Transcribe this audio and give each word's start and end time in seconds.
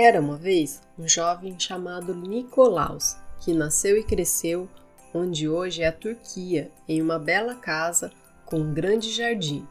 Era 0.00 0.20
uma 0.20 0.36
vez 0.36 0.80
um 0.96 1.08
jovem 1.08 1.58
chamado 1.58 2.14
Nicolaus, 2.14 3.16
que 3.40 3.52
nasceu 3.52 3.98
e 3.98 4.04
cresceu 4.04 4.68
onde 5.12 5.48
hoje 5.48 5.82
é 5.82 5.88
a 5.88 5.92
Turquia, 5.92 6.70
em 6.86 7.02
uma 7.02 7.18
bela 7.18 7.56
casa 7.56 8.12
com 8.46 8.60
um 8.60 8.72
grande 8.72 9.10
jardim. 9.10 9.66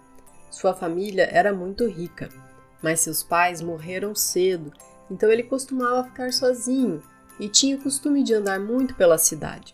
Sua 0.51 0.73
família 0.73 1.29
era 1.31 1.53
muito 1.53 1.87
rica, 1.87 2.27
mas 2.83 2.99
seus 2.99 3.23
pais 3.23 3.61
morreram 3.61 4.13
cedo, 4.13 4.73
então 5.09 5.31
ele 5.31 5.43
costumava 5.43 6.03
ficar 6.03 6.33
sozinho 6.33 7.01
e 7.39 7.47
tinha 7.47 7.77
o 7.77 7.81
costume 7.81 8.21
de 8.21 8.33
andar 8.33 8.59
muito 8.59 8.95
pela 8.95 9.17
cidade. 9.17 9.73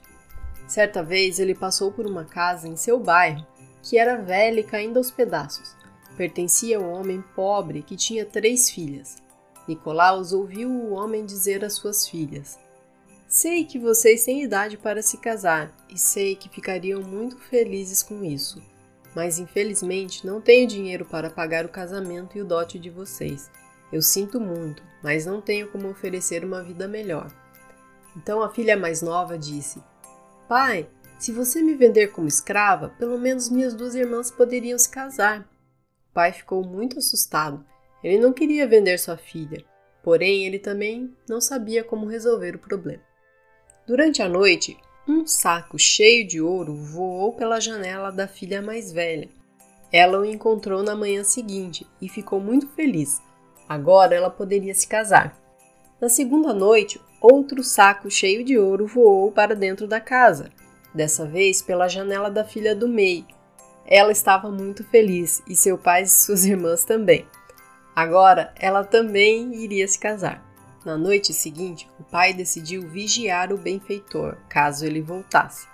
Certa 0.67 1.01
vez 1.01 1.39
ele 1.39 1.55
passou 1.55 1.91
por 1.91 2.05
uma 2.05 2.25
casa 2.25 2.67
em 2.67 2.75
seu 2.75 2.99
bairro 2.99 3.43
que 3.81 3.97
era 3.97 4.21
velha 4.21 4.59
e 4.59 4.63
caindo 4.63 4.97
aos 4.97 5.09
pedaços. 5.09 5.75
Pertencia 6.15 6.77
a 6.77 6.79
um 6.79 6.93
homem 6.93 7.23
pobre 7.35 7.81
que 7.81 7.97
tinha 7.97 8.23
três 8.23 8.69
filhas. 8.69 9.22
Nicolaus 9.67 10.33
ouviu 10.33 10.69
o 10.69 10.91
homem 10.91 11.25
dizer 11.25 11.63
às 11.63 11.73
suas 11.73 12.07
filhas: 12.07 12.59
Sei 13.27 13.65
que 13.65 13.79
vocês 13.79 14.25
têm 14.25 14.43
idade 14.43 14.77
para 14.77 15.01
se 15.01 15.17
casar 15.17 15.75
e 15.89 15.97
sei 15.97 16.35
que 16.35 16.49
ficariam 16.49 17.01
muito 17.01 17.37
felizes 17.37 18.03
com 18.03 18.23
isso 18.23 18.61
mas 19.15 19.39
infelizmente 19.39 20.25
não 20.25 20.41
tenho 20.41 20.67
dinheiro 20.67 21.05
para 21.05 21.29
pagar 21.29 21.65
o 21.65 21.69
casamento 21.69 22.37
e 22.37 22.41
o 22.41 22.45
dote 22.45 22.79
de 22.79 22.89
vocês. 22.89 23.49
Eu 23.91 24.01
sinto 24.01 24.39
muito, 24.39 24.81
mas 25.03 25.25
não 25.25 25.39
tenho 25.39 25.69
como 25.71 25.89
oferecer 25.89 26.43
uma 26.43 26.63
vida 26.63 26.87
melhor. 26.87 27.31
Então 28.17 28.41
a 28.41 28.49
filha 28.49 28.75
mais 28.75 29.01
nova 29.01 29.37
disse: 29.37 29.81
Pai, 30.47 30.89
se 31.19 31.31
você 31.31 31.61
me 31.61 31.75
vender 31.75 32.07
como 32.07 32.27
escrava, 32.27 32.89
pelo 32.97 33.19
menos 33.19 33.49
minhas 33.49 33.73
duas 33.73 33.93
irmãs 33.93 34.31
poderiam 34.31 34.77
se 34.77 34.89
casar. 34.89 35.41
O 36.09 36.13
pai 36.13 36.31
ficou 36.31 36.63
muito 36.63 36.99
assustado. 36.99 37.63
Ele 38.03 38.19
não 38.19 38.33
queria 38.33 38.67
vender 38.67 38.99
sua 38.99 39.15
filha, 39.15 39.63
porém 40.03 40.45
ele 40.45 40.59
também 40.59 41.15
não 41.27 41.39
sabia 41.39 41.83
como 41.83 42.05
resolver 42.05 42.55
o 42.55 42.59
problema. 42.59 43.01
Durante 43.87 44.21
a 44.21 44.27
noite, 44.27 44.77
um 45.07 45.25
saco 45.25 45.77
cheio 45.77 46.27
de 46.27 46.41
ouro 46.41 46.75
voou 46.75 47.33
pela 47.33 47.59
janela 47.59 48.11
da 48.11 48.27
filha 48.27 48.61
mais 48.61 48.91
velha. 48.91 49.29
Ela 49.91 50.19
o 50.19 50.25
encontrou 50.25 50.81
na 50.81 50.95
manhã 50.95 51.23
seguinte 51.23 51.85
e 52.01 52.09
ficou 52.09 52.39
muito 52.39 52.67
feliz. 52.69 53.21
Agora 53.67 54.15
ela 54.15 54.29
poderia 54.29 54.73
se 54.73 54.87
casar. 54.87 55.37
Na 56.01 56.09
segunda 56.09 56.53
noite, 56.53 56.99
outro 57.21 57.63
saco 57.63 58.09
cheio 58.09 58.43
de 58.43 58.57
ouro 58.57 58.87
voou 58.87 59.31
para 59.31 59.55
dentro 59.55 59.87
da 59.87 59.99
casa, 59.99 60.49
dessa 60.93 61.25
vez 61.25 61.61
pela 61.61 61.87
janela 61.87 62.29
da 62.29 62.43
filha 62.43 62.75
do 62.75 62.87
meio. 62.87 63.25
Ela 63.85 64.11
estava 64.11 64.49
muito 64.49 64.83
feliz 64.85 65.41
e 65.47 65.55
seu 65.55 65.77
pai 65.77 66.03
e 66.03 66.07
suas 66.07 66.45
irmãs 66.45 66.83
também. 66.83 67.25
Agora 67.95 68.53
ela 68.57 68.83
também 68.83 69.53
iria 69.55 69.87
se 69.87 69.99
casar. 69.99 70.43
Na 70.83 70.97
noite 70.97 71.33
seguinte, 71.33 71.87
o 71.99 72.03
pai 72.03 72.33
decidiu 72.33 72.87
vigiar 72.89 73.53
o 73.53 73.57
benfeitor, 73.57 74.35
caso 74.49 74.85
ele 74.85 75.01
voltasse. 75.01 75.67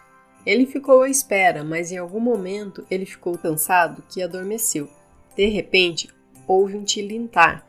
Ele 0.45 0.65
ficou 0.65 1.01
à 1.01 1.09
espera, 1.09 1.63
mas 1.63 1.91
em 1.91 1.97
algum 1.97 2.19
momento 2.19 2.85
ele 2.91 3.05
ficou 3.05 3.37
cansado 3.37 4.03
que 4.09 4.21
adormeceu. 4.21 4.89
De 5.35 5.47
repente, 5.47 6.09
houve 6.47 6.77
um 6.77 6.83
tilintar. 6.83 7.65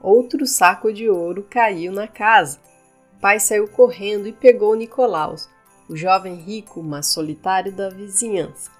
Outro 0.00 0.46
saco 0.46 0.92
de 0.92 1.08
ouro 1.08 1.46
caiu 1.48 1.92
na 1.92 2.08
casa. 2.08 2.58
O 3.16 3.20
pai 3.20 3.38
saiu 3.38 3.68
correndo 3.68 4.26
e 4.26 4.32
pegou 4.32 4.74
Nicolaus, 4.74 5.48
o 5.88 5.96
jovem 5.96 6.34
rico, 6.34 6.82
mas 6.82 7.06
solitário 7.06 7.70
da 7.72 7.88
vizinhança. 7.88 8.70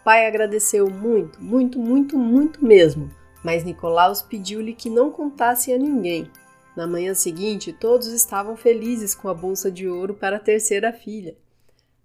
O 0.00 0.04
pai 0.04 0.26
agradeceu 0.26 0.88
muito, 0.88 1.42
muito, 1.42 1.78
muito, 1.78 2.16
muito 2.16 2.64
mesmo, 2.64 3.10
mas 3.42 3.64
Nicolaus 3.64 4.22
pediu-lhe 4.22 4.74
que 4.74 4.88
não 4.88 5.10
contasse 5.10 5.72
a 5.72 5.78
ninguém. 5.78 6.30
Na 6.76 6.86
manhã 6.86 7.12
seguinte, 7.12 7.72
todos 7.72 8.06
estavam 8.08 8.56
felizes 8.56 9.14
com 9.14 9.28
a 9.28 9.34
bolsa 9.34 9.70
de 9.70 9.88
ouro 9.88 10.14
para 10.14 10.36
a 10.36 10.40
terceira 10.40 10.92
filha. 10.92 11.36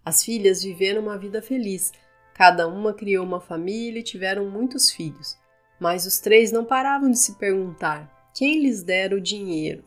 As 0.03 0.23
filhas 0.23 0.63
viveram 0.63 1.03
uma 1.03 1.17
vida 1.17 1.41
feliz. 1.41 1.93
Cada 2.33 2.67
uma 2.67 2.93
criou 2.93 3.25
uma 3.25 3.39
família 3.39 3.99
e 3.99 4.03
tiveram 4.03 4.49
muitos 4.49 4.91
filhos. 4.91 5.37
Mas 5.79 6.05
os 6.05 6.19
três 6.19 6.51
não 6.51 6.65
paravam 6.65 7.09
de 7.11 7.17
se 7.17 7.35
perguntar 7.35 8.11
quem 8.33 8.61
lhes 8.61 8.83
dera 8.83 9.15
o 9.15 9.21
dinheiro. 9.21 9.83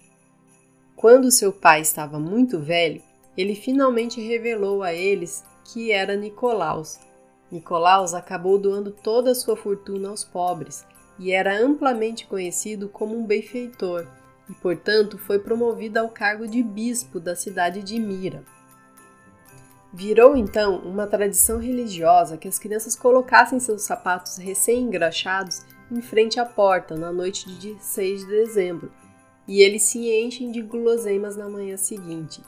Quando 0.97 1.31
seu 1.31 1.53
pai 1.53 1.81
estava 1.81 2.19
muito 2.19 2.59
velho, 2.59 3.03
ele 3.37 3.55
finalmente 3.55 4.21
revelou 4.21 4.83
a 4.83 4.93
eles 4.93 5.45
que 5.65 5.93
era 5.93 6.17
Nicolaus. 6.17 6.99
Nicolaus 7.51 8.15
acabou 8.15 8.59
doando 8.59 8.91
toda 8.91 9.31
a 9.33 9.35
sua 9.35 9.57
fortuna 9.57 10.09
aos 10.09 10.25
pobres 10.25 10.85
e 11.21 11.33
era 11.33 11.55
amplamente 11.63 12.27
conhecido 12.27 12.89
como 12.89 13.15
um 13.15 13.27
benfeitor 13.27 14.07
e, 14.49 14.55
portanto, 14.55 15.19
foi 15.19 15.39
promovida 15.39 16.01
ao 16.01 16.09
cargo 16.09 16.49
de 16.49 16.63
bispo 16.63 17.21
da 17.21 17.37
cidade 17.37 17.83
de 17.83 18.01
Mira. 18.01 18.43
Virou 19.93 20.35
então 20.35 20.79
uma 20.79 21.07
tradição 21.07 21.59
religiosa 21.59 22.39
que 22.39 22.49
as 22.49 22.59
crianças 22.59 22.97
colocassem 22.97 23.61
seus 23.61 23.83
sapatos 23.83 24.39
recém-engraxados 24.39 25.63
em 25.93 26.01
frente 26.01 26.41
à 26.41 26.47
porta 26.47 26.97
na 26.97 27.13
noite 27.13 27.53
de 27.59 27.77
6 27.79 28.21
de 28.21 28.27
dezembro, 28.27 28.91
e 29.47 29.61
eles 29.61 29.83
se 29.83 30.09
enchem 30.11 30.51
de 30.51 30.63
guloseimas 30.63 31.37
na 31.37 31.49
manhã 31.49 31.77
seguinte. 31.77 32.41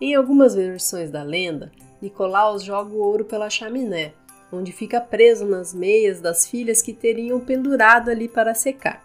Em 0.00 0.14
algumas 0.14 0.54
versões 0.54 1.10
da 1.10 1.22
lenda, 1.22 1.70
Nicolaus 2.00 2.64
joga 2.64 2.92
o 2.92 2.98
ouro 2.98 3.24
pela 3.24 3.48
chaminé, 3.48 4.14
onde 4.52 4.70
fica 4.70 5.00
preso 5.00 5.46
nas 5.46 5.72
meias 5.74 6.20
das 6.20 6.46
filhas 6.46 6.82
que 6.82 6.92
teriam 6.92 7.40
pendurado 7.40 8.10
ali 8.10 8.28
para 8.28 8.54
secar 8.54 9.02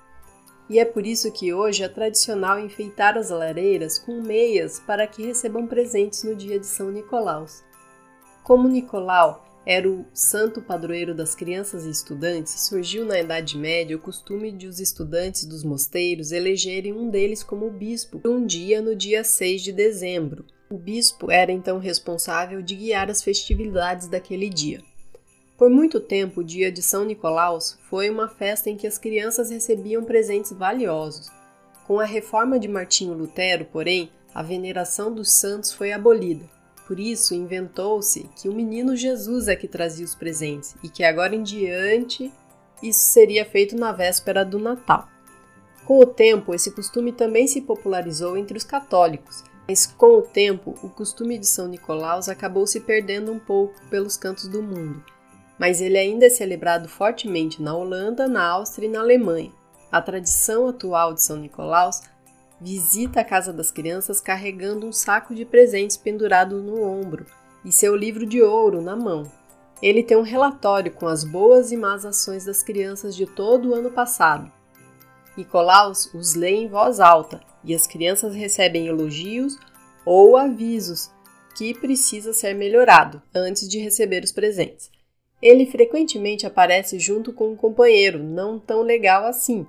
e 0.70 0.80
é 0.80 0.86
por 0.86 1.06
isso 1.06 1.32
que 1.32 1.54
hoje 1.54 1.84
é 1.84 1.88
tradicional 1.88 2.60
enfeitar 2.60 3.18
as 3.18 3.30
lareiras 3.30 3.98
com 3.98 4.22
meias 4.22 4.80
para 4.80 5.08
que 5.08 5.26
recebam 5.26 5.66
presentes 5.66 6.24
no 6.24 6.36
dia 6.36 6.60
de 6.60 6.66
São 6.66 6.92
Nicolau. 6.92 7.46
Como 8.44 8.68
Nicolau 8.68 9.46
era 9.66 9.90
o 9.90 10.06
santo 10.14 10.62
padroeiro 10.62 11.14
das 11.14 11.36
crianças 11.36 11.86
e 11.86 11.90
estudantes, 11.90 12.68
surgiu 12.68 13.06
na 13.06 13.20
Idade 13.20 13.58
Média 13.58 13.96
o 13.96 14.00
costume 14.00 14.52
de 14.52 14.68
os 14.68 14.80
estudantes 14.80 15.46
dos 15.46 15.64
mosteiros 15.64 16.32
elegerem 16.32 16.94
um 16.94 17.10
deles 17.10 17.44
como 17.44 17.70
bispo 17.70 18.22
um 18.26 18.46
dia 18.46 18.82
no 18.82 18.96
dia 18.96 19.24
6 19.24 19.62
de 19.62 19.72
dezembro. 19.72 20.46
O 20.70 20.78
bispo 20.78 21.32
era 21.32 21.52
então 21.52 21.80
responsável 21.80 22.62
de 22.62 22.76
guiar 22.76 23.10
as 23.10 23.24
festividades 23.24 24.08
daquele 24.08 24.50
dia. 24.50 24.82
Por 25.58 25.72
muito 25.72 26.00
tempo, 26.00 26.42
o 26.42 26.44
dia 26.44 26.72
de 26.72 26.84
São 26.84 27.04
Nicolau 27.04 27.58
foi 27.90 28.12
uma 28.12 28.28
festa 28.28 28.70
em 28.70 28.78
que 28.78 28.86
as 28.86 29.00
crianças 29.00 29.50
recebiam 29.50 30.04
presentes 30.04 30.52
valiosos. 30.52 31.32
Com 31.88 32.00
a 32.00 32.06
reforma 32.06 32.60
de 32.60 32.68
Martinho 32.68 33.16
Lutero, 33.16 33.66
porém, 33.66 34.12
a 34.36 34.44
veneração 34.44 35.12
dos 35.12 35.32
santos 35.32 35.74
foi 35.74 35.92
abolida. 35.92 36.46
Por 36.86 37.00
isso, 37.00 37.34
inventou-se 37.34 38.30
que 38.40 38.48
o 38.48 38.54
menino 38.54 38.96
Jesus 38.96 39.48
é 39.48 39.56
que 39.56 39.68
trazia 39.68 40.06
os 40.06 40.14
presentes 40.14 40.76
e 40.84 40.90
que 40.90 41.04
agora 41.04 41.36
em 41.36 41.42
diante 41.42 42.32
isso 42.84 43.10
seria 43.10 43.44
feito 43.44 43.76
na 43.76 43.92
véspera 43.92 44.46
do 44.46 44.60
Natal. 44.60 45.10
Com 45.86 45.98
o 46.00 46.06
tempo, 46.06 46.54
esse 46.54 46.70
costume 46.70 47.12
também 47.12 47.48
se 47.48 47.62
popularizou 47.62 48.38
entre 48.38 48.56
os 48.56 48.64
católicos, 48.64 49.44
mas 49.68 49.88
com 49.88 50.20
o 50.20 50.22
tempo, 50.22 50.76
o 50.84 50.90
costume 50.90 51.40
de 51.40 51.48
São 51.48 51.68
Nicolau 51.68 52.20
acabou 52.28 52.68
se 52.68 52.80
perdendo 52.80 53.32
um 53.32 53.40
pouco 53.40 53.74
pelos 53.90 54.16
cantos 54.16 54.48
do 54.48 54.62
mundo 54.62 55.17
mas 55.58 55.82
ele 55.82 55.98
ainda 55.98 56.26
é 56.26 56.30
celebrado 56.30 56.88
fortemente 56.88 57.62
na 57.62 57.76
Holanda, 57.76 58.28
na 58.28 58.46
Áustria 58.46 58.88
e 58.88 58.92
na 58.92 59.00
Alemanha. 59.00 59.52
A 59.92 60.02
tradição 60.02 60.68
atual 60.68 61.14
de 61.14 61.24
São 61.24 61.38
Nicolaus 61.38 62.02
visita 62.60 63.22
a 63.22 63.26
casa 63.26 63.54
das 63.54 63.72
crianças 63.72 64.20
carregando 64.20 64.86
um 64.86 64.92
saco 64.92 65.34
de 65.34 65.46
presentes 65.46 65.96
pendurado 65.96 66.62
no 66.62 66.82
ombro 66.84 67.26
e 67.64 67.72
seu 67.72 67.96
livro 67.96 68.26
de 68.26 68.42
ouro 68.42 68.82
na 68.82 68.96
mão. 68.96 69.32
Ele 69.82 70.02
tem 70.02 70.18
um 70.18 70.24
relatório 70.24 70.92
com 70.92 71.08
as 71.08 71.24
boas 71.24 71.72
e 71.72 71.78
más 71.78 72.06
ações 72.06 72.46
das 72.46 72.64
crianças 72.64 73.16
de 73.16 73.26
todo 73.26 73.70
o 73.70 73.76
ano 73.76 73.92
passado. 73.92 74.52
Nicolaus 75.38 76.12
os 76.14 76.34
lê 76.34 76.56
em 76.56 76.68
voz 76.68 77.00
alta 77.00 77.40
e 77.64 77.76
as 77.76 77.86
crianças 77.86 78.34
recebem 78.34 78.88
elogios 78.88 79.58
ou 80.04 80.36
avisos 80.36 81.12
que 81.56 81.74
precisa 81.74 82.34
ser 82.34 82.56
melhorado 82.56 83.22
antes 83.34 83.68
de 83.68 83.78
receber 83.78 84.24
os 84.24 84.32
presentes. 84.32 84.90
Ele 85.42 85.66
frequentemente 85.66 86.46
aparece 86.46 87.00
junto 87.00 87.32
com 87.32 87.52
um 87.52 87.56
companheiro 87.56 88.20
não 88.24 88.58
tão 88.60 88.82
legal 88.82 89.26
assim. 89.26 89.68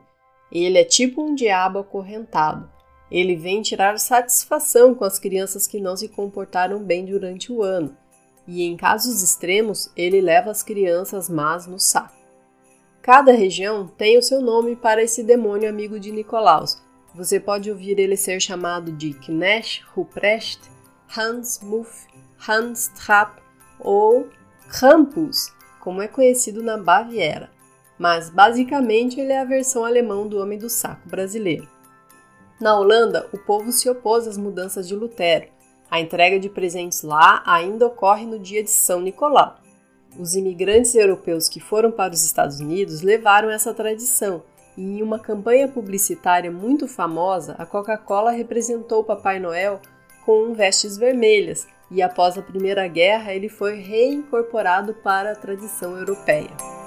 Ele 0.51 0.79
é 0.79 0.85
tipo 0.85 1.23
um 1.23 1.35
diabo 1.35 1.79
acorrentado. 1.79 2.71
Ele 3.11 3.37
vem 3.37 3.63
tirar 3.63 3.99
satisfação 3.99 4.95
com 4.95 5.05
as 5.05 5.19
crianças 5.19 5.67
que 5.67 5.81
não 5.81 5.97
se 5.97 6.09
comportaram 6.09 6.83
bem 6.83 7.05
durante 7.05 7.51
o 7.53 7.63
ano, 7.63 7.97
e 8.47 8.63
em 8.63 8.77
casos 8.77 9.23
extremos, 9.23 9.91
ele 9.97 10.21
leva 10.21 10.51
as 10.51 10.63
crianças 10.63 11.29
más 11.29 11.67
no 11.67 11.79
saco. 11.79 12.17
Cada 13.03 13.33
região 13.33 13.87
tem 13.87 14.19
o 14.19 14.23
seu 14.23 14.41
nome 14.41 14.77
para 14.77 15.03
esse 15.03 15.23
demônio 15.23 15.69
amigo 15.69 15.99
de 15.99 16.11
Nicolaus. 16.11 16.83
Você 17.15 17.41
pode 17.41 17.71
ouvir 17.71 17.99
ele 17.99 18.17
ser 18.17 18.41
chamado 18.41 18.93
de 18.93 19.15
Knecht 19.15 19.83
Ruprecht, 19.95 20.61
Hans 21.17 21.61
Muff, 21.63 22.07
Hans 22.47 22.89
Trapp 22.89 23.41
ou 23.81 24.29
Krampus, 24.69 25.53
como 25.89 26.03
é 26.03 26.07
conhecido 26.07 26.63
na 26.63 26.77
Baviera. 26.77 27.49
Mas 27.99 28.29
basicamente 28.29 29.19
ele 29.19 29.33
é 29.33 29.41
a 29.41 29.45
versão 29.45 29.87
alemão 29.87 30.29
do 30.29 30.39
Homem 30.39 30.59
do 30.59 30.69
Saco 30.69 31.09
brasileiro. 31.09 31.67
Na 32.61 32.79
Holanda, 32.79 33.27
o 33.33 33.39
povo 33.39 33.73
se 33.73 33.89
opôs 33.89 34.29
às 34.29 34.37
mudanças 34.37 34.87
de 34.87 34.95
Lutero. 34.95 35.47
A 35.91 35.99
entrega 35.99 36.39
de 36.39 36.51
presentes 36.51 37.01
lá 37.01 37.43
ainda 37.47 37.87
ocorre 37.87 38.27
no 38.27 38.39
dia 38.39 38.63
de 38.63 38.71
São 38.71 39.01
Nicolau. 39.01 39.57
Os 40.19 40.35
imigrantes 40.35 40.95
europeus 40.95 41.49
que 41.49 41.59
foram 41.59 41.91
para 41.91 42.13
os 42.13 42.23
Estados 42.23 42.61
Unidos 42.61 43.01
levaram 43.01 43.49
essa 43.49 43.73
tradição, 43.73 44.43
e 44.77 44.83
em 44.83 45.03
uma 45.03 45.19
campanha 45.19 45.69
publicitária 45.69 46.51
muito 46.53 46.87
famosa, 46.87 47.55
a 47.59 47.65
Coca-Cola 47.65 48.31
representou 48.31 49.03
Papai 49.03 49.41
Noel 49.41 49.81
com 50.27 50.53
vestes 50.53 50.99
vermelhas, 50.99 51.67
e 51.91 52.03
após 52.03 52.37
a 52.37 52.43
Primeira 52.43 52.87
Guerra 52.87 53.33
ele 53.35 53.49
foi 53.49 53.77
reincorporado 53.77 54.95
para 54.95 55.33
a 55.33 55.37
tradição 55.37 55.97
europeia. 55.97 56.78